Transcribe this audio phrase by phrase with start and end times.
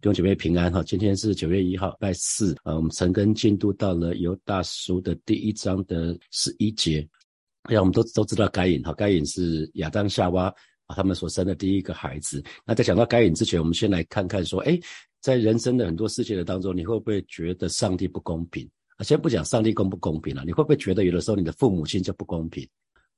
[0.00, 0.80] 弟兄姐妹平安哈！
[0.84, 2.76] 今天是九月一号，拜四啊。
[2.76, 7.04] 我们陈根进度到了犹大书的第一章的十一节。
[7.62, 10.54] 哎呀，我们都都知道该隐哈，该隐是亚当夏娃
[10.86, 12.40] 啊他们所生的第一个孩子。
[12.64, 14.78] 那在讲到该隐之前，我们先来看看说，哎，
[15.20, 19.02] 在人生的很多事情的当中，你会不会觉得上帝不公平啊？
[19.02, 22.64] 先不讲上帝公不公平了，你会不会觉得有的时候你的父母亲就不公平？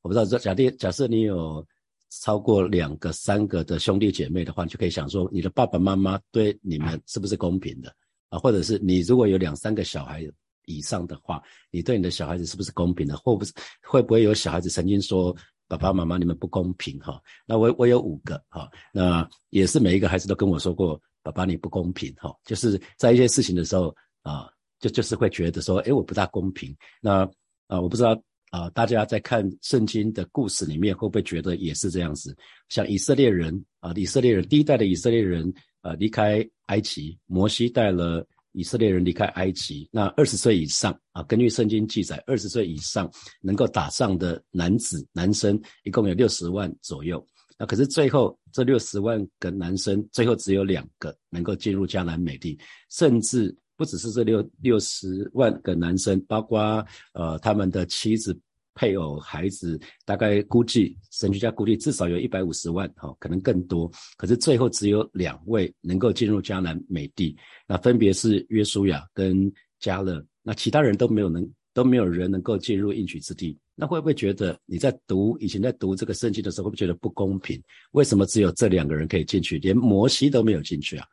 [0.01, 1.63] 我不知道，假定假设你有。
[2.11, 7.95] 超过两个、三个的兄弟姐妹的话，你就可以想说，你的爸爸妈妈对你们是不是公平的
[8.29, 8.39] 啊？
[8.39, 10.29] 或者是你如果有两三个小孩
[10.67, 13.17] 以上的话，你对你的小孩子是不是公平的？
[13.17, 15.35] 或不是会不会有小孩子曾经说
[15.69, 17.21] 爸爸妈妈你们不公平哈？
[17.47, 26.77] 那我我有五个哈，那也是每一个孩子都跟我说过爸爸你不公平哈，就是在一些事情的时候啊，就就是会觉得说，哎，我不大公平。
[27.01, 27.23] 那
[27.69, 28.21] 啊，我不知道。
[28.51, 32.37] 啊，大家在看圣经的故事里面，会不会觉得也是这样子？
[32.69, 39.89] 像以色列人啊，以色列人第一代的以色列人，呃，离开埃及，摩西带了以色列人离开埃及。
[39.93, 43.09] 那二十岁以上啊，根据圣经记载，二十岁以上
[43.41, 47.25] 能够打仗的男子男生一共有六十万左右。
[47.57, 52.59] 那可是最后这六十万个男生，最后只有两个能够进入迦南美地，
[52.91, 53.57] 甚至。
[53.81, 58.39] 不只是这六六十万个男生，包括呃他们的妻子、
[58.75, 63.91] 配偶、孩子，大概估计神学家估计至少有一百五十万，哈，可能更多。
[64.19, 67.35] 可是最后只有两位能够进入迦南美地，
[67.67, 73.59] 那分别是约书亚跟加勒，那其他人都没有能都没有人能够进入应许之地。
[73.75, 77.59] 那会不会觉得你在读以前在读这个圣经的时候，会不会觉得不公平？
[77.93, 81.07] 为什么只有这两个人可以进去，连摩西都没有进去啊？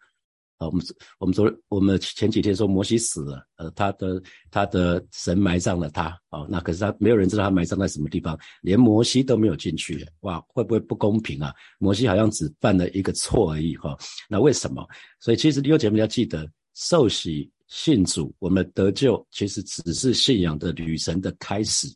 [0.57, 0.83] 啊，我们
[1.19, 11.53] 我们昨我们前几天说摩西死了，呃，他的他的神埋葬了他，啊，那可是他没有人知道他埋葬在什么地方，连摩西都没有进去，哇，会不会不公平啊？
[11.77, 13.95] 摩西好像只犯了一个错而已，哈，
[14.27, 14.83] 那为什么？
[15.19, 21.87] 所以其实弟兄姐妹要记得，受洗信主，我们得救其实只是信仰的旅程的开始，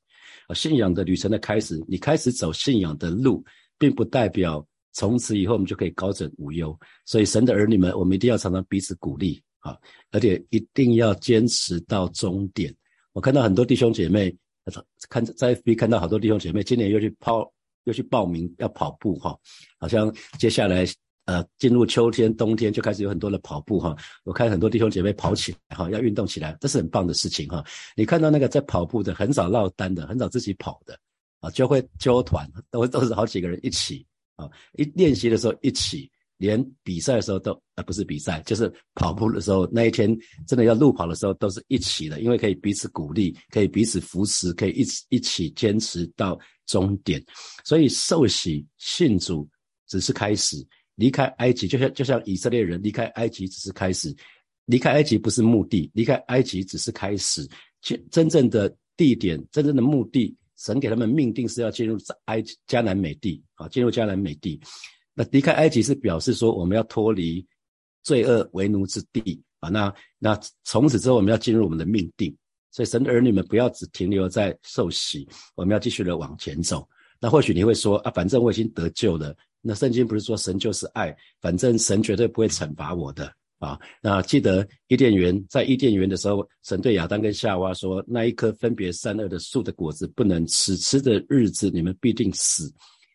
[0.48, 3.43] 啊，信仰的旅程的开始，你开始走信仰的路，
[3.80, 4.64] 并不代表。
[4.94, 6.78] 从此以后，我们就可以高枕无忧。
[7.06, 9.78] 所以，神的儿女们，我们一定要常常彼此鼓励啊，
[10.12, 12.74] 而且一定要坚持到终点。
[13.14, 14.36] 我看到很多弟兄姐妹，
[15.10, 17.52] 看在 FB 看到好多弟兄姐妹，今年又去跑，
[17.86, 19.38] 又去报名要跑步哈。
[19.80, 20.86] 好像接下来
[21.26, 23.96] 呃，进入秋天、冬天就开始有很多的跑步哈。
[24.23, 27.64] 我看很多弟兄姐妹跑起来哈，要运动起来，这是很棒的事情哈。
[27.96, 30.98] 你看到那个在跑步的，很少落单的，很少自己跑的
[31.40, 34.06] 啊，就会揪团，都都是好几个人一起。
[34.36, 47.23] 啊，一练习的时候一起，连比赛的时候都啊不是比赛，就是跑步的时候，那一天真的要路跑的时候都是一起的，因为可以彼此鼓励，可以彼此扶持，可以一起一起坚持到终点。
[47.64, 49.47] 所以受洗信主
[49.87, 50.58] 只是开始，
[50.95, 54.15] 离开埃及就像就像以色列人离开埃及只是开始，
[54.65, 57.48] 离开埃及不是目的，离开埃及只是开始，
[57.81, 60.36] 真真正的地点，真正的目的。
[60.61, 64.61] 神给他们命定是要进入埃迦南美地啊，进入迦南美地。
[65.14, 67.45] 那离开埃及是表示说我们要脱离
[68.04, 69.70] 罪恶为奴之地啊。
[69.70, 72.36] 那那从此之后我们要进入我们的命定。
[72.70, 76.88] 所以神的儿女们不要只停留在受洗，我们要继续的往前走。
[77.20, 79.36] 那或许你会说啊，反正我已经得救了。
[79.61, 83.32] 那圣经不是说神就是爱，反正神绝对不会惩罚我的。
[83.61, 92.73] 啊，那记得伊甸园，在伊甸园的时候，神对亚当跟夏娃说：“那一棵分别善恶的树的果子不能吃，吃的日子你们必定死。”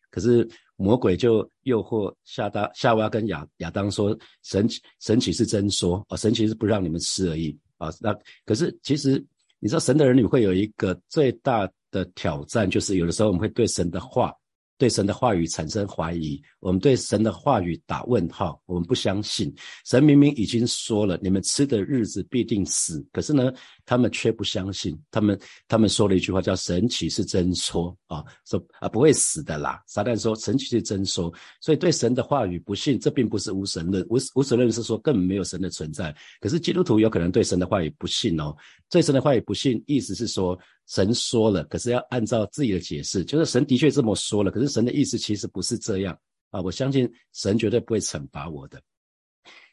[0.09, 4.69] 可是魔鬼就诱惑夏当、夏娃跟亚亚当说：“神
[5.01, 6.01] 神岂是真说？
[6.09, 9.19] 啊，神岂是不让你们吃而已啊？”那可是其实
[9.59, 14.33] 你知道，神的儿女会有一个最大的挑战，就是有的时候我们会对神的话。
[14.79, 19.55] 对神的话语产生怀疑，我们对神的话语打问号，我们不相信。
[19.85, 23.53] 神明明已经说了，你们吃的日子必定死，可是呢，
[23.87, 24.95] 他们却不相信。
[25.11, 28.23] 他们他们说了一句话，叫“神岂是真说啊？
[28.45, 31.33] 说啊不会死的啦。”撒旦说：“神岂是真说？”
[31.63, 34.05] 所以对神的话语不信，这并不是无神论。
[34.11, 36.15] 无无神论是说根本没有神的存在。
[36.41, 38.55] 可是基督徒有可能对神的话语不信哦。
[38.91, 40.59] 对神的话语不信，意思是说。
[40.89, 46.16] 神说了，可是要按照自己的解释，就是神的确这么说了，可是神的意思其实不是这样
[46.51, 46.60] 啊！
[46.60, 48.81] 我相信神绝对不会惩罚我的。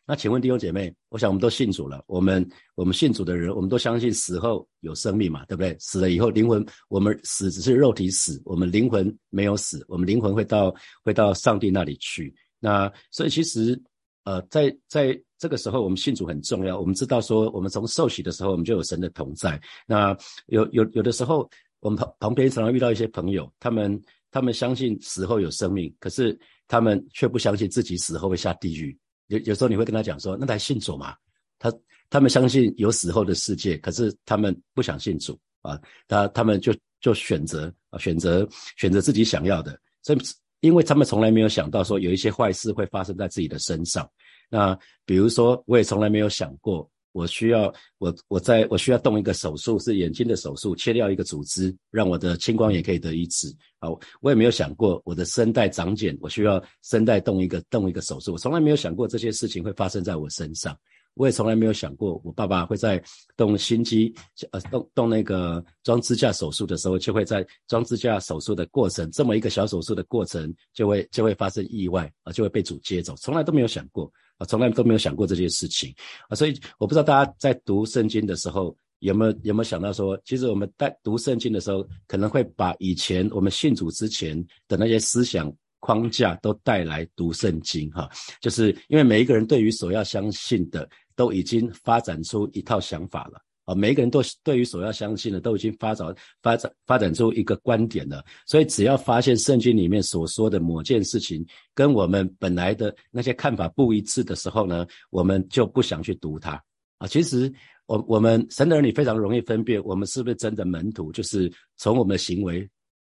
[0.06, 5.76] 那请问弟兄姐妹，我想我们都信主了，我们我们信主的人，我们都相信死后有生命嘛，对不对？
[5.80, 10.74] 死了以后灵魂，我们死只是肉体死，我们灵魂没有死，我们灵魂会到
[11.04, 12.34] 会到上帝那里去。
[12.60, 13.82] 那所以其实。
[14.26, 16.80] 呃，在在这个时候，我们信主很重要。
[16.80, 19.62] 我们知道说，我们从受洗的时候，我们就有神的同在。
[19.86, 21.46] 那有有有的时候，
[21.82, 24.02] 我们旁旁边常常遇到一些朋友，他们
[24.32, 26.40] 他们相信死后有生命，可是
[26.70, 28.98] 他们却不相信自己死后会下地狱
[29.28, 31.16] 有有时候你会跟他讲说，那还信主嘛。
[31.60, 31.74] 他
[32.10, 35.80] 他们相信有死后的世界，可是他们不想信主啊。
[36.08, 38.48] 他他们就就选择啊选择
[38.78, 40.20] 选择自己想要的，所以
[40.60, 44.10] 因为他们从来没有想到说有一些坏事会发生在自己的身上。
[44.50, 46.90] 那比如说，我也从来没有想过。
[47.13, 53.48] 我需要我我在我需要动一个手术，是眼睛的手术，切掉一个组织，让我的青光眼可以得医治。
[53.80, 58.33] 好，我也没有想过我的声带长茧，我需要声带动一个动一个手术。
[58.33, 60.77] 我从来没有想过这些事情会发生在我身上。
[61.15, 63.00] 我也从来没有想过我爸爸会在
[63.38, 64.12] 动心肌
[64.50, 73.15] 呃动动那个装支架手术的时候，就会在装支架手术的过程这么一个小手术的过程，就会就会发生意外啊，就会被主接走。
[73.18, 74.12] 从来都没有想过。
[74.45, 75.94] 从来都没有想过这些事情
[76.30, 84.38] 啊，所以我不知道大家在读圣经的时候有没有有没有想到说，其实我们在读圣经的时候，可能会把以前我们信主之前
[84.68, 88.10] 的那些思想框架都带来读圣经哈，
[88.40, 93.42] 就是因为每一个人对于所要相信的都已经发展出一套想法了。
[93.65, 106.62] 啊，每个人都对于所要相信的都已经发展发展发展出一个观点了，所以只要发现圣经里面所说的某件事情跟我们本来的那些看法不一致的时候呢，我们就不想去读它
[106.98, 107.07] 啊。
[107.07, 107.51] 其实
[107.86, 112.69] 我我们神的儿女非常容易分辨我们是不是真的门徒，就是从我们的行为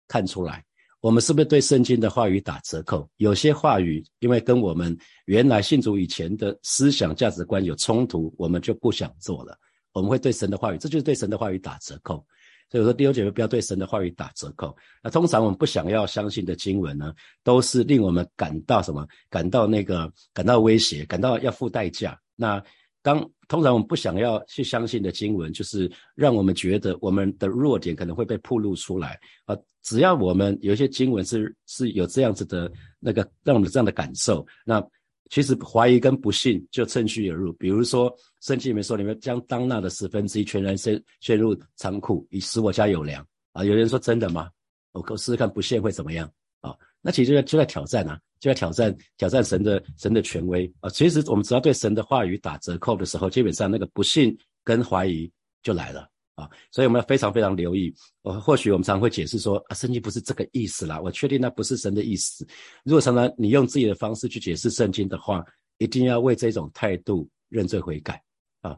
[0.09, 0.61] 看出来，
[0.99, 3.09] 我们是不是对圣经的话语打折扣。
[3.15, 9.57] 有些话语因为跟我们原来信主以前的思想价值观有冲突，我们就不想做了。
[9.93, 12.25] 我们会对神的话语，这就是对神的话语打折扣。
[12.69, 14.73] 所以说，弟兄姐妹不要对神的话语打折扣。
[15.03, 19.05] 那通常我们不想要相信的经文呢，都是令我们感到什么？
[19.29, 22.17] 感到那个感到威胁，感到要付代价。
[22.33, 22.63] 那
[23.01, 29.57] 当通常我们不想要去相信的经文，就是让我们觉得我们的弱点可能会被暴露出来啊。
[29.83, 34.81] 只要我们有一些经文是是有这样子的那个让我们这样的感受，那。
[35.31, 43.63] 其实怀疑跟不信就趁虚而入，比如说圣经里面说，你们将当纳的十分之一全然陷陷入仓库，以使我家有粮啊。
[43.63, 44.49] 有人说真的吗？
[44.91, 46.29] 我可试试看不信会怎么样
[46.59, 46.75] 啊？
[47.01, 50.89] 那其实就在就在挑战啊，就在挑战挑战神的神的权威啊。
[50.89, 55.31] 其实我们只要对神的话语打折扣的时候，基本上那个不信跟怀疑
[55.63, 56.10] 就来了。
[56.41, 57.93] 啊，所以我们要非常非常留意。
[58.23, 60.99] 我或许我们常会解释说啊，圣经不是这个意思啦。
[60.99, 62.47] 我确定那不是神的意思。
[62.83, 65.45] 如果常常你用自己的方式去解释圣经的话，
[65.77, 68.21] 一定要为这种态度认罪悔改
[68.61, 68.75] 啊。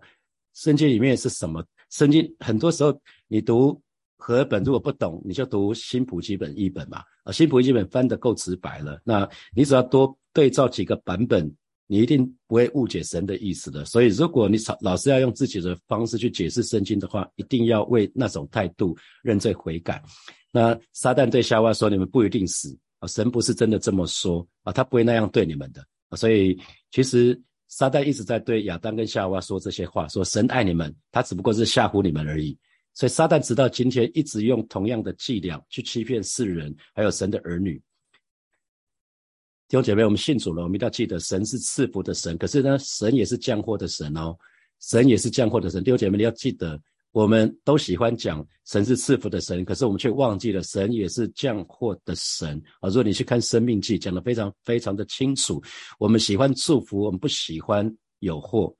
[0.53, 1.65] 圣经里面是什么？
[1.89, 3.81] 圣经很多时候你读
[4.17, 7.01] 和本如果不懂，你就读新普基本译本嘛。
[7.23, 11.49] 啊，新普基本翻得够直白了，那你只要多对照几个版本。
[11.93, 20.01] 你一定不会误解神的意思的，所以如果你老是要用自己的方式去解释圣经的话，一定要为那种态度认罪悔改。
[20.51, 25.85] 那撒旦对夏娃说：“你们不一定死啊，神不是真的这么说啊，他不会那样对你们的。”
[26.17, 26.59] 所以
[26.89, 32.57] 其实撒旦一直在对亚当跟夏娃说这些话，说神爱你们，他只不过是吓唬你们而已。
[32.95, 37.79] 所以撒旦直到今天一直用同样的伎俩去欺骗世人，还有神的儿女。
[39.73, 44.37] 弟兄姐妹，我们信主了，我们一定要记得，神是赐福的神，可是呢，神也是降祸的神哦。
[44.79, 45.83] 神也是降祸的神。
[45.83, 46.79] 弟兄姐妹，你要记得，
[47.11, 52.89] 我们都喜欢讲神是赐福的神，可是我们却忘记了神也是降祸的神啊。
[52.89, 55.59] 如果你去看《生命记》，讲的非常非常的清楚。
[55.97, 58.71] 我们喜欢祝福，我们不喜欢有祸，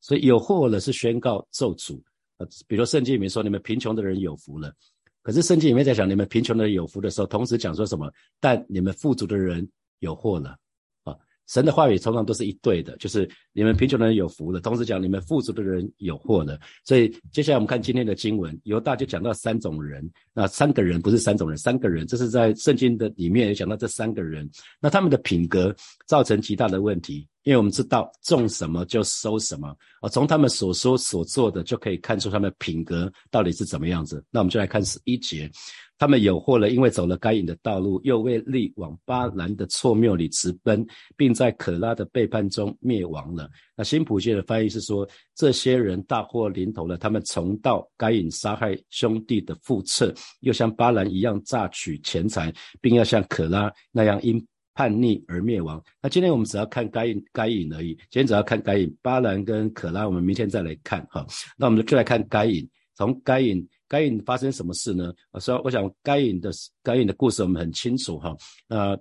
[0.00, 1.96] 所以有祸了是宣告咒诅
[2.38, 2.46] 啊。
[2.66, 4.74] 比如圣经里面说，你们贫穷的人有福了，
[5.22, 8.12] 可是圣经里面在讲你们贫穷的人有福的时候，同时讲说什么？
[8.40, 9.64] 但你们富足的人。
[10.00, 10.56] 有祸了
[11.04, 11.16] 啊！
[11.46, 13.30] 神的话语通常都是一对的，就是
[13.60, 16.58] 你们贫穷的人有福了，同时讲你们富足的人有祸了。
[16.82, 24.48] 所以接下来我们看今天的经文，犹大就讲到三种人，那三个人不是三种人，三个人，这是在圣经的里面也讲到这三个人，
[24.80, 25.76] 那他们的品格
[26.06, 34.24] 造成极大的问题，因为我们知道种什么就收什么啊，从他们所说所做的就可以看出他们品格到底是怎么样子。
[34.30, 35.50] 那我们就来看十一节。
[35.98, 40.82] 他们有祸了，因为走了该隐的道路，又为利往巴兰的错谬里直奔，
[41.14, 43.49] 并在可拉的背叛中灭亡了。
[43.76, 55.82] 那新普界的翻译是说，这些人大祸临头了，他们重蹈该隐杀害兄弟的覆辙，又像巴兰一样榨取钱财，并要像可拉那样因叛逆而灭亡。
[56.02, 61.26] 那今天我们只要看该隐该隐而已，今天只要看该隐，巴兰跟可拉，我们明天再来看哈。
[61.56, 63.66] 那我们就来看该隐，从该隐。
[63.90, 65.12] 该隐发生什么事呢？
[65.32, 68.36] 我说，我想该隐的该隐的故事我们很清楚哈。
[68.68, 68.96] 那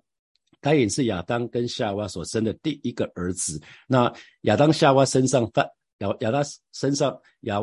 [0.61, 3.61] 该隐是亚当跟夏娃所生的第一个儿子。
[3.87, 4.11] 那
[4.41, 5.65] 亚当夏娃身上犯
[5.99, 7.59] 亚亚当身上亚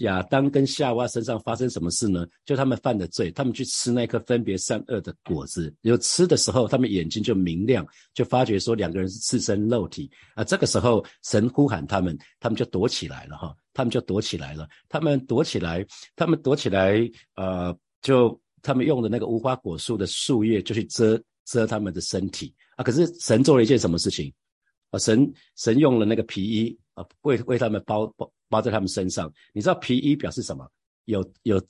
[0.00, 2.26] 亚当跟夏娃身上发生什么事呢？
[2.44, 10.42] 就他们犯的罪，他们去吃那颗分别善恶的果子，有吃的时候，他们眼睛就明亮，就发觉说两个人是赤身肉体啊。
[10.42, 22.84] 这个时候神呼喊他们，他们就躲起来了哈，他们就躲起来了，他们躲起来，他们躲起来，呃，就他们用的那个无花果树的树叶就去遮遮他们的身体啊。
[22.84, 24.30] 可是神做了一件什么事情
[24.90, 24.98] 啊？
[24.98, 26.78] 神神用了那个皮衣。
[26.96, 30.66] 啊，为为他们包包包在他们身上，你知道皮衣表示什么？
[31.04, 31.62] 有有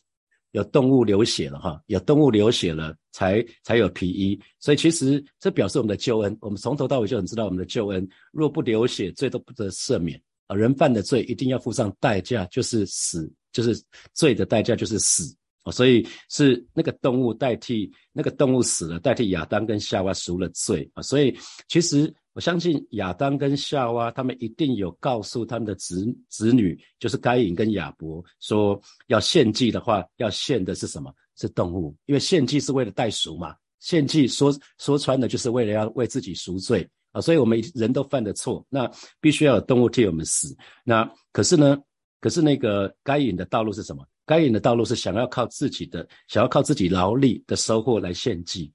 [0.53, 6.39] 有动物流血了哈，有动物流血了才才有皮衣，所以其实这表示我们的救恩。
[6.41, 10.55] 我们从头到尾就很知道我们的救恩，若不流血，罪都不得赦免啊。
[10.55, 13.77] 人犯的罪一定要付上代价，就是死，就是
[14.15, 15.71] 罪的代价就是死哦。
[15.71, 21.03] 所以是那个动物代替那个动物死了，代替亚当跟夏娃赎了罪啊。
[21.03, 21.37] 所以
[21.69, 22.11] 其实。
[22.37, 31.11] 我相信亚当跟夏娃，他们一定有告诉他们的子子女，就是该隐跟亚伯，说要献祭的话，要献的是什么？
[31.35, 33.57] 是动物，因为献祭是为了代赎嘛。
[33.81, 37.23] 献祭说说穿了，就是为了要为自己赎罪啊。
[37.23, 38.87] 所以我们人都犯的错，那
[39.19, 40.55] 必须要有动物替我们死。
[40.85, 41.79] 那可是呢？
[42.21, 44.07] 可是那个该隐的道路是什么？
[44.27, 48.71] 该隐的道路是想要靠自己的，想要靠自己劳力的收获来献祭。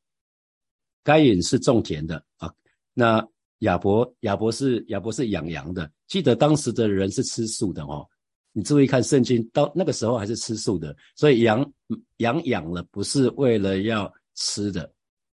[1.03, 2.51] 该隐是种田的啊，
[2.95, 3.23] 那。
[3.61, 5.87] 亚伯，亚伯是亚伯是养羊的。
[6.07, 8.03] 记得当时的人是吃素的哦。
[8.53, 11.71] 你注意看圣经，到那个时候还是吃素的，所以羊
[12.17, 14.91] 羊养了不是为了要吃的。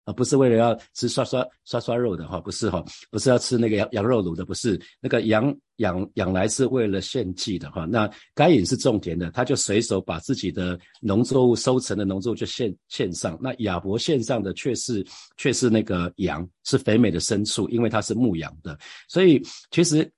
[0.04, 7.86] 啊，不是为了要吃刷刷刷刷肉的哈，不是哈，不是要吃那个羊羊肉卤的，不是那个羊养养来是为了献祭的哈。
[7.86, 13.38] 那该隐是种田的，他就随手把自己的农作物收成的农作物就献献上。
[13.40, 15.06] 那亚伯献上的却是
[15.36, 18.76] 却是那个羊，是肥美的牲畜，因为他是牧羊的。
[19.08, 19.40] 所以
[19.70, 20.10] 其实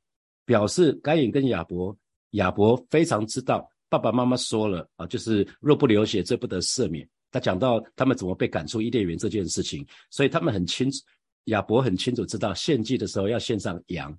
[0.47, 1.95] 表示该隐跟亚伯，
[2.31, 7.07] 亚伯非常知道爸爸妈妈说了啊，就是若不流血，罪不得赦免。
[7.35, 10.99] 他讲到他们怎么被赶出伊甸园这件事情，所以他们很清楚，
[11.47, 14.17] 亚伯很清楚知道献祭的时候要献上羊。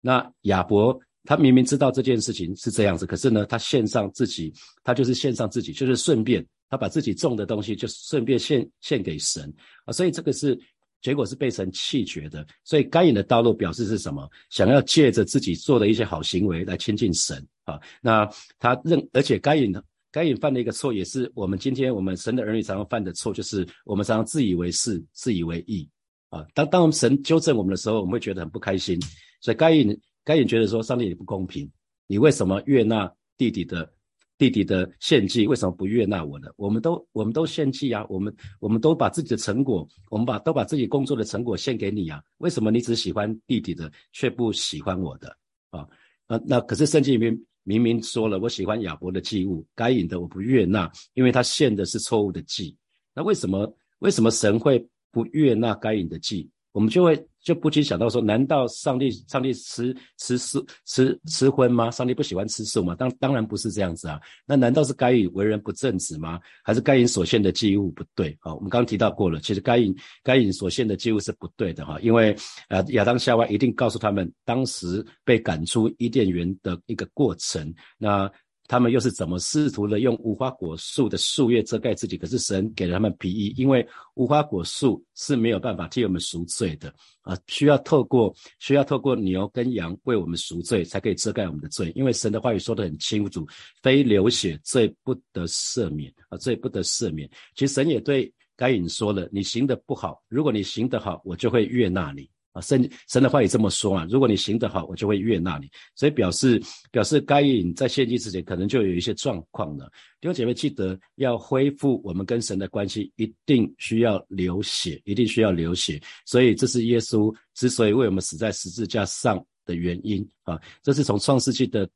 [0.00, 9.92] 那亚伯他明明知道这件事情是这样子，可是呢，他献上自己，他就是献上自己，就是顺便他把自己种的东西就顺便献献给神啊。
[9.92, 10.58] 所以这个是
[11.00, 12.44] 结果是被神弃绝的。
[12.64, 14.28] 所以该隐的道路表示是什么？
[14.50, 17.78] 想要借着自己做的一些好行为来亲近神啊。
[18.00, 19.80] 那他认，而且该隐呢？
[20.10, 25.88] 该隐犯的一个错，也是我们今天我们神的儿女常常犯的错，就是我们常常自以为是、自以为义
[26.30, 26.46] 啊。
[26.54, 28.98] 当当我们神纠正我们的时候，我们会觉得很不开心。
[29.40, 31.70] 所以该隐该隐觉得说，上帝你不公平，
[32.06, 33.92] 你为什么悦纳弟弟的
[34.38, 36.52] 弟弟的献祭，为什么不悦纳我的？
[36.56, 45.36] 我们都我们都献祭啊，我们我们都把自己的成果，我们把都把自己工作的成果献给你啊，为什么你只喜欢弟弟的，却不喜欢我的
[45.70, 45.86] 啊？
[46.26, 47.38] 那那可是圣经里面。
[47.68, 52.74] 明明说了，我喜欢亚伯的祭物，该隐的我不悦纳，因为他献的是错误的祭。
[53.14, 56.48] 那为什么为什么神会不悦纳该隐的祭？
[56.72, 61.90] 我们就会就不禁想到说，难道上帝上帝吃吃素吃吃荤吗？
[61.90, 62.94] 上帝不喜欢吃素吗？
[62.94, 64.20] 当当然不是这样子啊。
[64.44, 66.38] 那难道是该隐为人不正直吗？
[66.62, 68.36] 还是该隐所献的祭物不对？
[68.42, 72.36] 好，我们刚刚提到过了，其实该隐该隐所献的祭物是不对的哈，因为
[72.68, 77.74] 呃亚当夏娃一定告诉他们当时被赶出伊甸园的一个过程。
[77.96, 78.30] 那
[78.68, 82.18] 他们又是怎么试图的用无花果树的树叶遮盖自己？
[82.18, 83.84] 可是神给了他们皮衣，因为
[84.14, 91.90] 无花果树是没有办法替我们赎罪的啊，需要透过需要透过牛跟羊为我们赎罪，才可以遮盖我们的罪。
[91.96, 93.46] 因为神的话语说得很清楚，
[93.82, 97.28] 非流血罪不得赦免啊，罪不得赦免。
[97.54, 102.28] 其实神也对该隐说了，你行的不好，如果你行得好，我就会悦纳你。
[102.60, 105.68] 神神的话也这么说啊，如果你行得好，我就会悦纳你。
[105.94, 109.90] 所以表示表示该隐在献祭之前可能就有一些状况了。
[110.20, 116.00] 弟兄姐妹记得要恢复我们跟神的关系，一定需要流血，一定需要流血。
[116.24, 120.60] 所以这是耶稣之所以为我们死在十字架上的原因啊。
[120.82, 121.88] 这是从创世纪的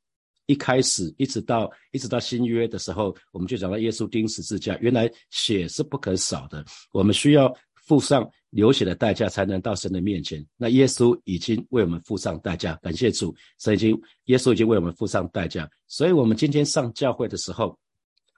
[0.46, 7.52] 一开始，一直到一直到新约的时候，我们就讲到耶稣钉十字架，原来血是不可少的，我们需要
[7.86, 8.28] 付上。
[8.52, 10.46] 流血的代价才能到神的面前。
[10.58, 15.66] 那耶稣已经为我们付上代价，感谢主，神已经，耶稣已经为我们付上代价。
[15.88, 17.74] 所以，我们今天上教会的时候，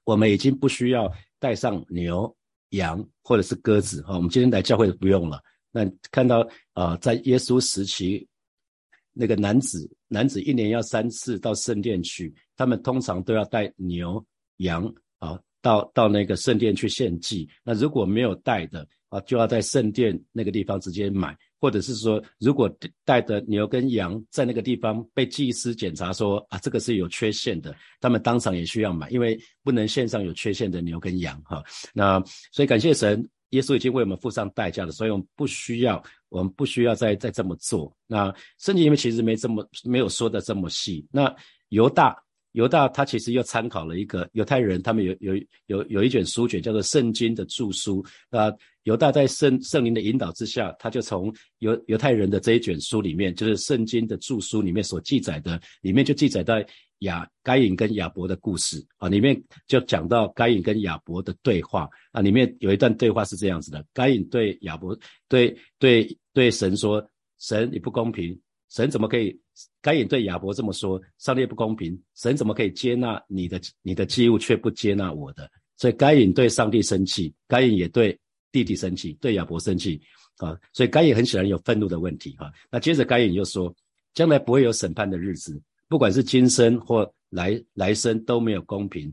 [0.04, 2.32] 我们已经不需要带上牛、
[2.68, 4.14] 羊或者是鸽子哈。
[4.14, 5.40] 我们今天来教会不用了。
[5.72, 8.24] 那看到啊，在耶稣时期，
[9.12, 14.24] 那个男子，男子一年要三次到圣殿去，他们通常都要带牛、
[14.58, 14.84] 羊
[15.18, 17.48] 啊，到到那个圣殿去献祭。
[17.64, 22.68] 那如果没有带的，啊，就要在圣殿那个地方直接买，或者是说，如果
[23.04, 31.62] 带的牛跟羊在那个地方被祭司检查说啊，这个是有缺陷的，他们当场也需要买，因为不能献上有缺陷的牛跟羊哈。
[31.92, 37.96] 那所以感谢神，耶稣已经为我们付上代价了，所以我们不需要，我们不需要再再这么做。
[38.08, 41.06] 那圣经里面其实没这么没有说的这么细。
[41.12, 41.32] 那
[41.68, 42.20] 犹大。
[42.54, 45.34] 犹大他其实又参考了一个犹太人，他们有有
[45.66, 48.00] 有有一卷书卷叫做《圣经》的著书。
[48.30, 48.48] 那
[48.84, 56.54] 犹大在圣圣灵的引导之下，他就从犹犹太人的这一卷书里面，就是《圣经》的著书里面所记载的，里面就记载到
[57.00, 64.96] 亚该隐跟亚伯的故事啊，里面就讲到该隐跟亚伯的对话啊，里面有一段对话是这样子的：该隐对亚伯
[65.28, 67.06] 对对对神说
[67.38, 68.38] ：“神你不公平。”
[68.70, 69.38] 神怎么可以？
[69.80, 75.48] 该隐对亚伯这么说：“上帝不公平，神怎么可以接纳你的你的祭物，却不接纳我的？”
[75.78, 78.18] 所以该隐对上帝生气，该隐也对
[78.54, 80.00] 弟弟生气，对亚伯生气
[80.36, 80.56] 啊！
[80.72, 82.52] 所以该隐很显然有愤怒的问题哈。
[82.70, 83.74] 那接着该隐又说
[84.14, 89.12] ：“将来不会有审判的日子，不管是今生或来来生都没有公平。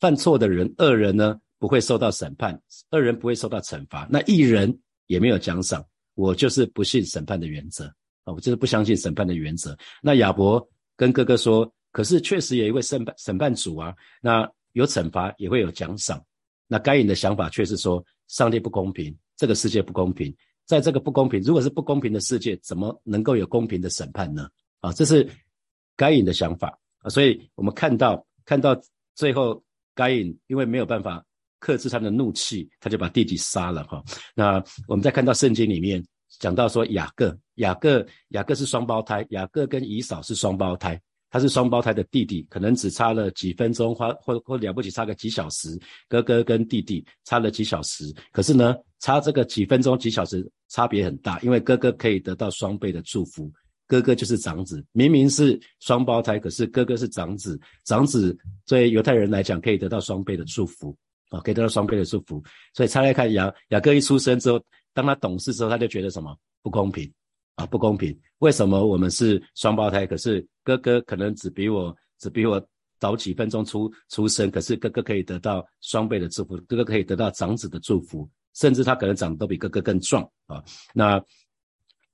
[0.00, 2.58] 犯错的人，恶人呢不会受到审判，
[2.92, 4.74] 恶人不会受到惩罚，那一人
[5.06, 5.84] 也没有奖赏。
[6.14, 7.84] 我就是不信审判的原则。”
[8.24, 9.76] 啊我就是不相信审判的原则。
[10.02, 10.66] 那亚伯
[10.96, 16.24] 跟哥哥说：“可是确实有一位审判审判主啊，那有惩罚也会有奖赏。”
[16.70, 20.32] 那该隐的想法却是说：“上帝不公平，这个世界不公平，
[20.64, 24.48] 在这个不公平，如果是不公平的世界，怎么能够有公平的审判呢？”
[24.80, 25.28] 啊，这是
[25.96, 27.10] 该隐的想法啊。
[27.10, 28.80] 所以我们看到看到
[29.16, 29.60] 最后，
[29.94, 31.24] 该隐因为没有办法
[31.58, 34.02] 克制他的怒气，他就把弟弟杀了哈。
[34.34, 36.04] 那我们再看到圣经里面。
[36.38, 53.52] 讲到说雅各，雅各，雅各是双胞胎，雅各跟以扫是双胞胎，他是双胞胎的弟弟，可能只差了几分钟，或或或了不起差个几小时，哥哥跟弟弟差了几小时，可是呢，差这个几分钟几小时差别很大，因为哥哥可以得到双倍的祝福，
[53.86, 60.96] 哥哥就是长子，明明是双胞胎，可是哥哥是长子，长子对犹太人来讲可以得到双倍的祝福，
[61.30, 62.42] 啊，可以得到双倍的祝福，
[62.74, 64.60] 所以拆来看雅雅各一出生之后。
[64.94, 66.36] 当他懂事之后，他就觉得什么？
[66.60, 67.08] 不公平。
[67.58, 67.66] 啊？
[67.66, 68.16] 不公平！
[68.38, 72.64] 为什么我们是双胞胎，可是哥哥可能只比我只比我
[73.00, 80.62] 早几分钟出出生，可是哥哥可以得到双倍的祝福，哥哥可以得到长子的祝福，甚至他可能长得都比哥哥更壮啊。
[80.94, 81.22] 那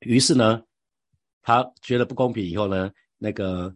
[0.00, 0.62] 于是呢，
[1.42, 3.74] 他觉得不公平以后呢，那个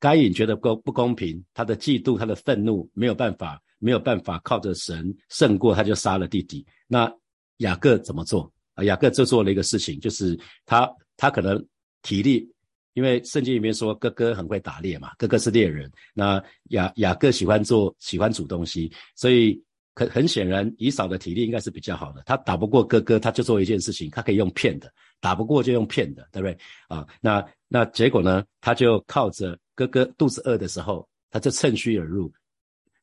[0.00, 6.66] 该隐觉得不不公平，他的嫉妒，他的愤怒没有办法没有办法靠着神胜过，他就杀了弟弟。
[6.86, 7.12] 那
[7.58, 8.84] 雅各怎么做啊？
[8.84, 10.90] 雅各就做了一个事情，就是他
[11.22, 11.64] 他可能
[12.02, 12.52] 体力，
[12.94, 15.88] 因为圣经里面说哥哥很会打猎嘛，哥哥是猎人。
[16.12, 19.62] 那雅雅各喜欢做喜欢煮东西，所以
[19.94, 22.24] 很很显然以扫的体力应该是比较好的。
[22.26, 26.58] 他打不过哥哥，他就做一件事情，他可以用骗的，打不过就用骗的，对不对
[26.88, 27.06] 啊？
[27.20, 28.44] 那那结果呢？
[28.60, 32.32] 他就靠着哥哥肚子饿的时候，他就趁虚而入。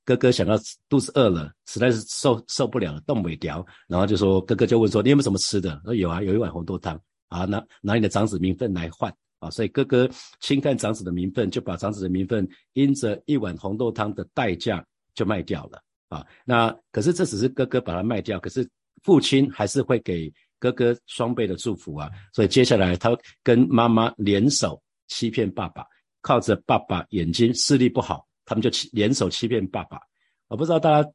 [0.04, 0.56] 哥哥想到
[0.90, 7.00] 肚子饿了，实在是受受不了了，动不了，然后就说：“哥哥就问说，你有没有什么吃的？”说：“有啊，有一碗红豆汤
[7.30, 10.10] 啊，拿拿你的长子名分来换啊。”所以哥哥
[10.42, 16.26] 轻看长子的名分，就把长子的名分因着一碗红豆汤的代价就卖掉了啊。
[16.44, 18.68] 那可是这只是哥哥把它卖掉，可是
[19.04, 22.10] 父亲还是会给哥哥双倍的祝福啊。
[22.34, 25.86] 所以接下来他跟妈妈联手欺骗爸爸，
[26.22, 28.28] 靠着爸爸眼睛视力不好。
[28.46, 30.00] 他们就欺联手欺骗爸爸，
[30.48, 31.10] 我不知道大家，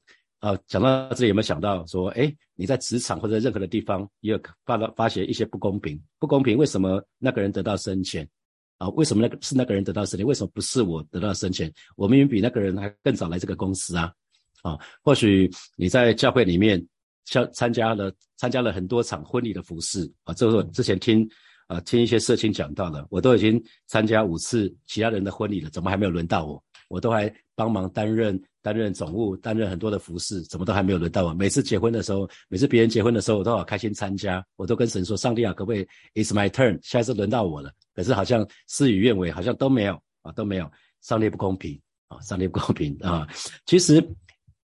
[0.44, 8.28] 呃，讲到这里有没有想到说，哎，你在职场或者任何的地方也有发到发现一些不公平，不公平，为什么那个人得到升迁？
[8.76, 10.26] 啊，为什么那个是那个人得到升迁？
[10.26, 11.72] 为什么不是我得到升迁？
[11.96, 14.12] 我明明比那个人还更早来这个公司啊！
[14.60, 16.86] 啊，或许你在教会里面
[17.24, 21.26] 像参加了参加了很多场婚礼的服饰啊，这是之前听
[21.68, 26.62] 啊听一些社青讲到的，我都已经参加五次其他人的婚礼了，怎么还没有轮到我？
[26.88, 31.34] 我都还帮忙担任担任总务，担任很多的服饰，怎么都还没有轮到我。
[31.34, 34.42] 每次结婚的时候，每次别人结婚的时候，我都好开心参加。
[34.56, 40.70] 我都跟神说：“上帝啊，可不可以？It's my turn，下一次轮到我了。”可是好像事与愿违，好像都没有啊，都没有。
[41.02, 43.28] 上帝不公平啊，上帝不公平啊！
[43.66, 44.02] 其实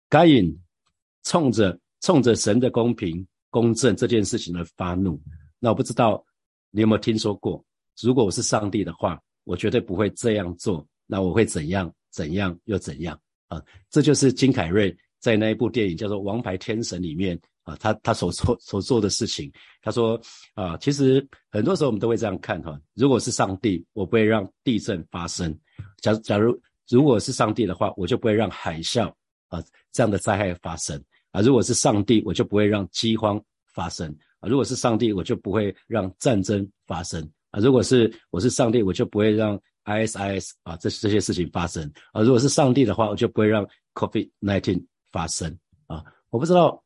[0.09, 0.57] 该隐
[1.25, 5.21] 冲着冲着神的公平公正这件事情而发怒。
[5.59, 6.25] 那我不知道
[6.71, 7.65] 你有没有听说过？
[8.01, 10.87] 如果我是上帝的话，我绝对不会这样做。
[11.09, 11.93] 那我会怎样？
[12.13, 13.17] 怎样又怎样
[13.51, 13.63] 啊？
[13.91, 19.53] 这就是金凯瑞在那一部电影叫做《王牌天神》里面啊，他他所做所做的事情。
[19.83, 20.19] 他说
[20.55, 22.81] 啊，其实很多时候我们都会这样看哈。
[22.95, 25.53] 如果是上帝，我不会让地震发生；
[26.01, 26.59] 假假如
[26.89, 29.13] 如果是上帝的话，我就不会让海啸
[29.49, 30.99] 啊这样的灾害发生
[31.33, 31.43] 啊。
[31.43, 33.39] 如果是上帝，我就不会让饥荒
[33.75, 34.11] 发生
[34.41, 46.05] 啊，如果是上帝，我就不会让战争发生啊；如果是我是上帝，我就不会让 ISIS 啊这这些事情发生啊；如果是上帝的话，我就不会让 COVID-19 发生啊。
[46.31, 46.83] 我不知道，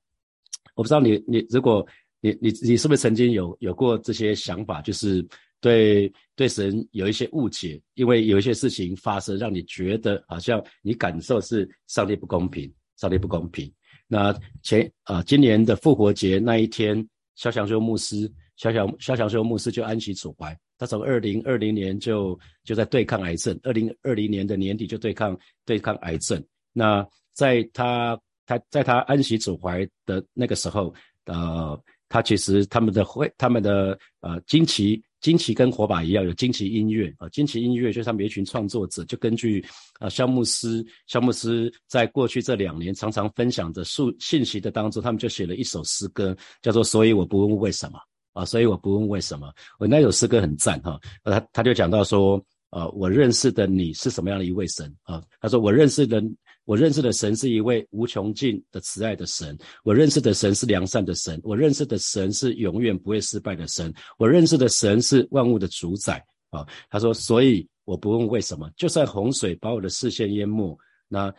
[0.74, 1.87] 我不知道你你如果
[2.20, 5.26] 你你你是不是曾经有有过这些想法，就是
[5.61, 13.70] 对对神有一些误解，因为有一些事情发生，让你觉得好像你感受是上帝不公平，上帝不公平。
[14.07, 20.57] 那前啊，今年的复活节那一天，肖祥修牧师，肖祥肖祥修牧师就安息主怀。
[20.79, 26.43] 他从二零二零年就就在对抗癌症，二零二零年的年底就对抗对抗癌症。
[26.73, 30.95] 那在他他在他安息主怀的那个时候，
[31.27, 35.03] 呃，他其实他们的会他们的呃惊奇。
[35.25, 37.27] 惊奇跟火把一样，有惊奇音乐啊！
[37.31, 39.65] 惊奇音乐就是他们一群创作者，就根据
[39.99, 47.99] 啊，肖牧师，肖牧师在过去这两年常常分享的数信息的当中，他们就写了一首诗歌，叫做《所以我不问为什么》
[48.35, 49.51] 啊，所以我不问为什么。
[49.79, 55.23] 我那首诗歌很赞哈，他他就讲到说，呃，我认识的你是什么样的一位神啊？
[55.40, 56.23] 他说我认识的。
[56.66, 66.66] 我认识的神是一位无穷尽的慈爱的神，我认识的神是良善的神，我认识的神是永远不会失败的神，我认识的神是万物的主宰啊。
[66.88, 70.75] 他说，所以我不问为什么，就算洪水把我的视线淹没，
[71.07, 71.31] 那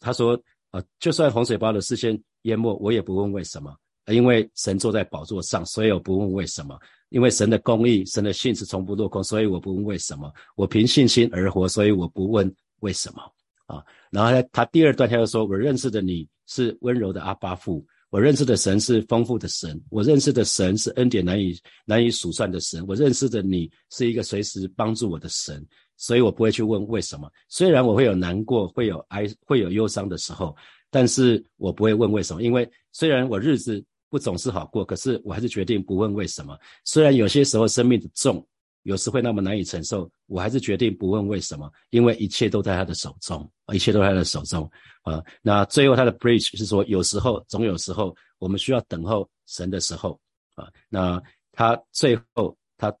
[0.00, 0.36] 他说
[0.72, 3.72] 啊，就算洪水把我的视线淹没，我也不问为什么，
[4.06, 6.78] 因为神坐在宝座上，所以我不问为什么，
[7.10, 13.22] 因为神的公义，神的信是从不落空，所以我不问为什么，我凭信心而活，所以我不问为什么。
[13.66, 25.64] 啊，然后他他第二段他又说：“我认识的你是温柔的阿巴父，我认识的神是丰富的神，我认识的神是恩典难以难以数算的神，我认识的你是一个随时帮助我的神，
[25.96, 27.30] 所以我不会去问为什么。
[27.48, 30.54] 虽然我会有难过，会有哀，会有忧伤的时候，
[30.90, 33.82] 但是我不会问为什么，因为虽然我日子
[34.12, 36.54] 不总是好过，可是我还是决定不问为什么。
[36.84, 38.46] 虽然有些时候生命的重。”
[38.84, 44.68] 有时会那么难以承受，我还是决定不问为什么，因为一切都在他的手中，一切都在他的手中
[45.02, 45.22] 啊。
[45.40, 50.18] 那最后他的 bridge 是说，有时候总有时候我们需要等候神的时候
[50.56, 50.68] 啊。
[50.88, 51.22] 那
[51.52, 52.92] 他最后他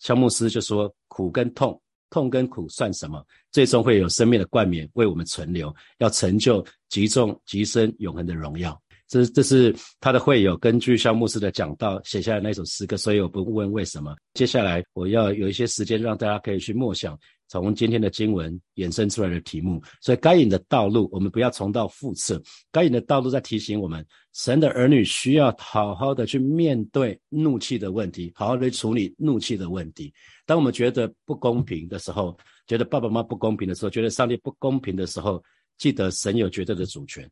[0.00, 3.24] 肖牧师就说，苦跟痛，痛跟苦算什么？
[3.52, 8.78] 最终会有生命的冠冕为我们存留，要成就极重极深永恒的荣耀。
[9.12, 14.16] 这这是他的会友根据肖牧师的讲道写下来那首诗歌，所以我不问为什么。
[14.32, 19.82] 接下来我要有一些时间让大家可以去默想从今天的经文衍生出来的题目。
[20.00, 22.42] 所以该隐的道路，我们不要重蹈覆辙。
[22.70, 30.10] 该隐的道路在提醒我们，神的儿女需要好好的去面对怒气的问题，好好的处理怒气的问题。
[30.46, 32.34] 当我们觉得不公平的时候，
[32.66, 35.44] 觉得爸爸妈妈不公平的时候，觉得上帝不公平的时候，
[35.76, 37.30] 记得神有绝对的主权。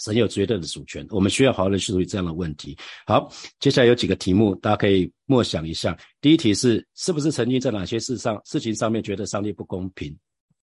[0.00, 2.76] 神有绝对的主权，我们需要好好的去处理这样的问题。
[3.06, 3.30] 好，
[3.60, 5.96] 接下来有几个题目，大家可以默想一下。
[6.20, 10.16] 第一题是，是不是曾经在哪些事上、事情上面觉得上帝不公平？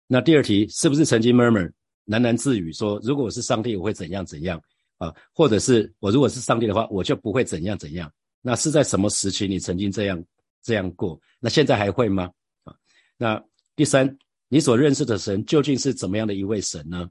[0.07, 1.71] 那第二题，是不是曾经 murmur
[2.07, 4.62] 喃喃自语说，如果我是上帝，我会怎样怎样
[4.97, 5.13] 啊？
[5.33, 8.12] 或者是我如果是上帝的话，我就不会怎样怎样？
[8.41, 10.21] 那是在什么时期你曾经这样
[10.62, 11.17] 这样过？
[11.39, 12.29] 那现在还会吗？
[12.65, 12.75] 啊？
[13.17, 13.41] 那
[13.73, 14.17] 第三，
[14.49, 17.09] 你所认识的神究竟是怎么样的一位神呢？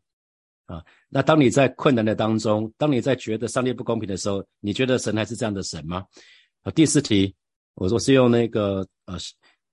[0.66, 6.04] 啊，那当你在困难的当中，当你在觉得上帝不公平的时候，你觉得神还是这样的神吗？
[6.62, 7.34] 啊，第四题，
[7.74, 9.16] 我说是用那个呃，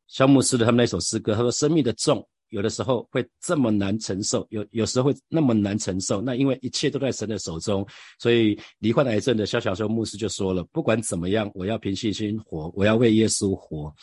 [0.08, 6.20] 肖牧师的他们那首诗歌，他说生命的重有的时候会这么难承受，有有时候会那么难承受。
[6.20, 7.86] 那因为一切都在神的手中，
[8.18, 13.94] 所以罹患癌症的肖小修牧师就说了，不管怎么样，我要凭信心活，我要为耶稣活。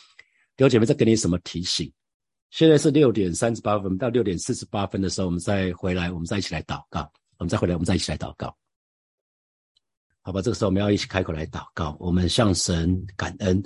[0.55, 1.91] 弟兄姐妹，再给你什么提醒？
[2.49, 7.11] 现在是六点三十八分，到六点四十八分的时候，我们再回来，我们再一起来祷告。
[7.37, 8.55] 我们再回来，我们再一起来祷告，
[10.21, 10.41] 好吧？
[10.41, 13.61] 这个时候我们要一起开口来祷告，我们向神感恩，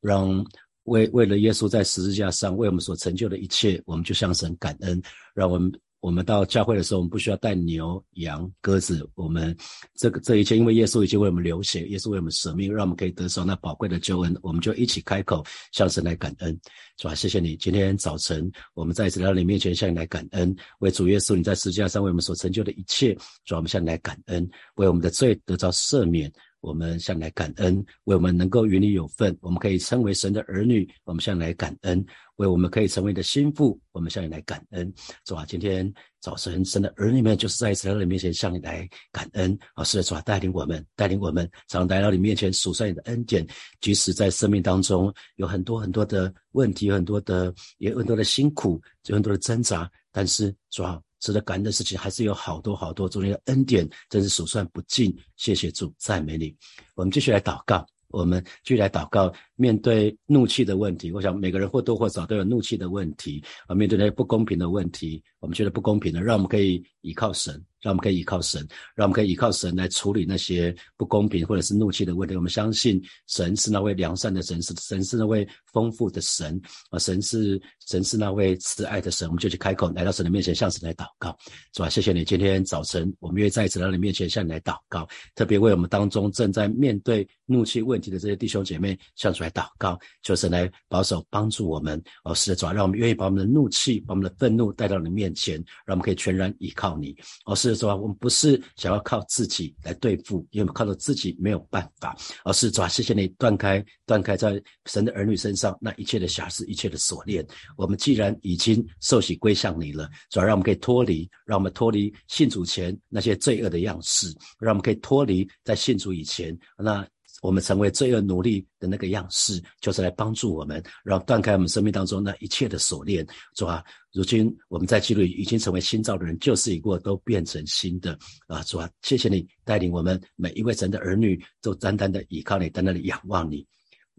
[0.00, 0.44] 让
[0.84, 5.02] 为为了耶稣在十字架上为我们所成就的一切，我们就向神感恩，
[5.34, 5.72] 让我们。
[6.00, 9.08] 我们到教会的时候，我们不需要带牛、羊、鸽子。
[9.14, 9.56] 我们
[9.94, 14.36] 这个这一切，因为耶稣已经为我们流血，耶稣为我们舍命，让我们可以得受那宝贵的救恩。
[14.42, 16.56] 我们就一起开口向神来感恩，
[16.98, 17.14] 是吧？
[17.14, 26.32] 谢谢你，今天早晨我们在一次来到你面前向你来感恩，为主耶稣你在十字架上为我们所成就的一切，主我们向你来感恩，为我们的罪得到赦免。
[26.66, 30.86] 我们向来感恩，为我们能够与你有份，我们可以称为神的儿女。
[31.04, 32.04] 我们向来感恩，
[32.38, 34.92] 为我们可以成为你的心腹，我们向你来感恩。
[35.24, 39.56] 主啊，今天早晨，神的儿女们就是在神的面前向你来感恩。
[39.74, 43.46] 啊，是的，主啊，带领我们，带领我们，常来到你面前数算你的恩典。
[43.80, 51.00] 即使在生命当中有很多很多的问题，有很多的，也有很多的辛苦，有很多的挣扎，但是主啊。
[51.26, 55.12] 值得感恩的事情还是有好多好多，主你的恩典真是数算不尽。
[55.34, 56.54] 谢谢主，赞美你。
[56.94, 57.84] 我们继续来祷告。
[58.10, 63.74] 我们继续来祷告，面对怒气的问题，我想每个人或多或少都有怒气的问题啊。
[63.74, 67.62] 面对那些不公平的问题，我们觉得不公平的，让我们可以依靠神。
[67.82, 68.66] 让我们可以依靠神，
[68.96, 72.34] 让我们可以依靠神来处理那些不公平或者是怒气的问题。
[72.34, 76.98] 我们相信神是那位良善的神，是神是那位丰富的神啊！
[76.98, 79.28] 神是神是那位慈爱的神。
[79.28, 81.36] 我们就去开口来到神的面前，向神来祷告，
[81.74, 81.88] 是吧？
[81.88, 92.02] 谢谢你，今天早晨我们愿意再一次到你面前向你来祷告，特别为我们当中正在面对怒气问题的这些弟兄姐妹向主来祷告，求神来保守帮助我们。
[92.24, 95.54] 哦，是的，主啊，让我们愿意把我们的怒气、把我们的愤怒带到你面前，
[95.84, 97.16] 让我们可以全然依靠你。
[97.44, 97.76] 哦，是。
[97.76, 97.94] 是吧？
[97.94, 107.46] 我们不是想要靠自己来对付，因为我们靠着自己没有办法，而是主啊，谢谢你断开断开在神的儿女身上那一切的瑕疵、一切的锁链。
[107.76, 117.06] 我们既然已经受洗归向你了，主啊让我们可以脱离，让我们脱离信主前那些罪恶的样式，让我们可以脱离在信主以前那。
[117.42, 123.84] 我们成为罪恶奴隶的那个样式，就是来帮助我们，让断开我们生命当中那一切的锁链，主啊？
[124.12, 128.18] 如今我们在基督里已经成为新造的人，旧事已过，都变成新的
[128.48, 128.62] 啊！
[128.62, 133.64] 主啊，谢谢你带领我们每一位神的儿女，都单单的依靠你，单单的仰望你。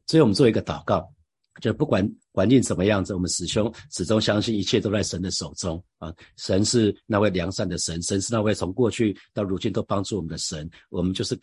[0.05, 1.11] 所以，我们做一个祷告，
[1.59, 6.13] 就不管环境怎么样子，我们始终始终相信一切都在神的手中啊！
[6.37, 10.69] 神是那位良善的神，神是那位从过去到如今都帮助我们的神。
[10.89, 11.37] 我们就是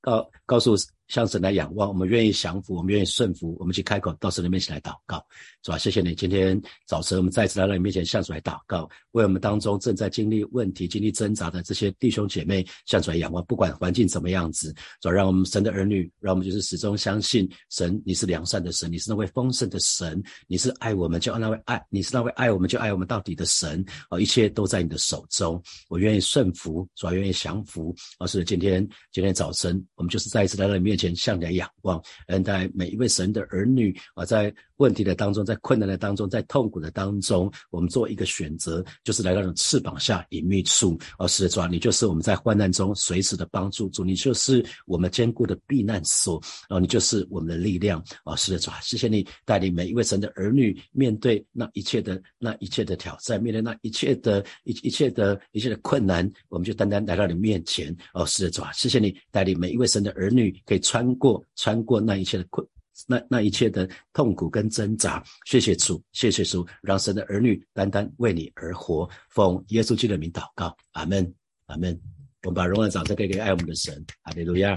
[0.00, 0.76] 告告诉。
[1.08, 5.24] 向神来仰望，我们愿意降服，我们愿意顺服，我们去开口到神的面前来祷告，
[5.64, 5.78] 是吧？
[5.78, 13.42] 谢谢你，今天早晨我们再次来到你面前，向主来祷告，为我们当中正在经历问题、经历挣扎的这些弟兄姐妹向主来仰望。
[13.46, 24.20] 不管环境怎么样子，主让我们神的儿女，让我们就是始终相信神，你是良善的神，你是那位丰盛的神，你是爱我们就那位爱，你是那位爱我们就爱我们到底的神啊！
[24.20, 27.96] 一切都在你的手中，我愿意顺服，主要愿意降服。
[28.18, 30.97] 而是今天今天早晨，我们就是再一次来到你面。
[30.98, 40.98] 前向来仰望，恩待每一位神的儿女啊，在问题的当中，在困难的当中，在痛苦的当中，我们做一个选择，就是来到你翅膀下隐秘处。
[41.18, 48.34] 而是主啊，你就是我们在患难中随时的帮助主，你就是我们坚固的避难所啊，你就是我们的力量啊！
[48.36, 58.24] 是的，主啊，谢谢你带领每一位神的儿女面对那一切的那一切的挑战，面对那一切的一一切的一切的困难，我们就单单来到你面前哦！
[58.26, 60.78] 是的，主啊，谢谢你带领每一位神的儿女可以。
[60.88, 62.66] 穿过穿过那一切的困，
[63.06, 71.30] 那那一切的痛苦跟挣扎，谢谢主，谢谢主，让神的儿女单单为你而活，奉耶稣基督的名祷告，阿门，
[71.66, 72.00] 阿门。
[72.44, 74.74] 我们把荣耀掌声给给爱我们的神，阿利路亚。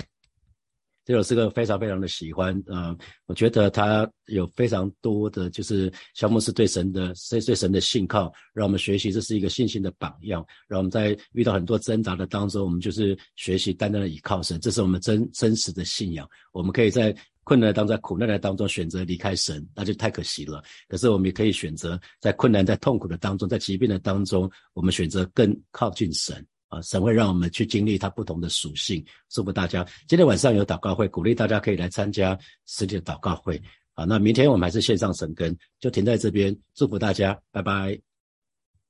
[1.03, 16.29] 这首诗歌非常非常的喜欢，呃，我觉得他有非常多的就是肖牧师对神的对对神的信靠，让我们学习这是一个信心的榜样，让我们在遇到很多挣扎的当中，我们就是学习单单的倚靠神，这是我们真真实的信仰。
[16.51, 20.63] 我们可以在困难当中、在苦难的当中选择离开神，那就太可惜了。
[20.87, 26.45] 可是我们也可以选择在困难、在痛苦的当中、在疾病的当中，我们选择更靠近神。
[26.71, 29.05] 啊，神会让我们去经历它不同的属性。
[29.29, 33.61] 祝福大家，今天晚上有祷告会，鼓励大家可以来参加实体的祷告会。
[33.93, 36.57] 好，那明天我们还是线上神根，就停在这边。
[36.73, 38.10] 祝福大家，拜拜。